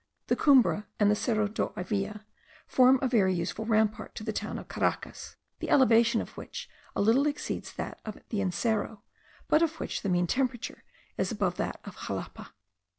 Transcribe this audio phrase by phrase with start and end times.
[0.29, 2.25] The Cumbre and the Cerro do Avila
[2.65, 7.01] form a very useful rampart to the town of Caracas, the elevation of which a
[7.01, 9.01] little exceeds that of the Encero,
[9.47, 10.83] but of which the mean temperature
[11.19, 12.49] is above that of Xalapa.